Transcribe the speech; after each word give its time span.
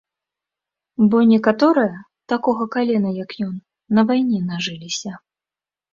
Бо 1.11 1.17
некаторыя, 1.31 1.99
такога 2.35 2.67
калена 2.77 3.11
як 3.23 3.31
ён, 3.49 3.55
на 3.99 4.11
вайне 4.13 4.39
нажыліся. 4.51 5.11